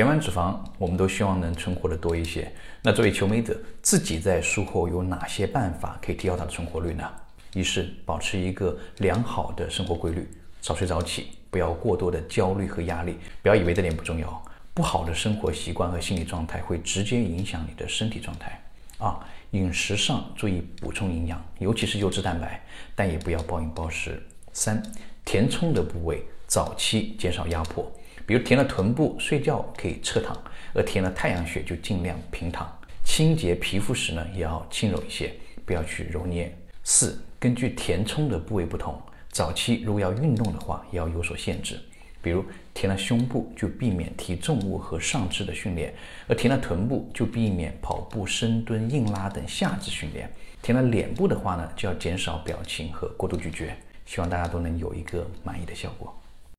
[0.00, 2.50] 填完脂肪，我们都希望能存活的多一些。
[2.80, 7.06] 那作为求美者，自己在术后有哪些办法可以提高它的存活率呢？
[7.52, 10.26] 一是保持一个良好的生活规律，
[10.62, 13.18] 早睡早起，不要过多的焦虑和压力。
[13.42, 14.42] 不要以为这点不重要，
[14.72, 18.58] 不好的生活习惯和心理状态会直接影响你的身体状态。
[18.96, 19.14] 二，
[19.50, 22.58] 饮食上注意补充营养，尤其是优质蛋白，
[22.94, 24.18] 但也不要暴饮暴食。
[24.54, 24.82] 三，
[25.26, 27.86] 填充的部位早期减少压迫，
[28.26, 30.34] 比如填了臀部，睡觉可以侧躺；
[30.74, 32.70] 而填了太阳穴就尽量平躺。
[33.04, 35.32] 清洁皮肤时呢，也要轻柔一些，
[35.64, 36.54] 不要去揉捏。
[36.84, 41.80] 四，根据填充的部位不同，早期如果要运动的话，也要有所限制。
[42.22, 42.44] 比如
[42.74, 45.90] 填了胸部，就避免提重物和上肢的训练；
[46.28, 50.30] 而填了臀部，就避免跑步、深蹲、硬拉等下肢训练。
[50.60, 53.74] 填了脸部的话呢，就要减少表情和过度咀嚼。
[54.04, 56.14] 希望大家都能有一个满意的效果。